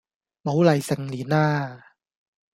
[0.41, 1.79] 冇嚟成年喇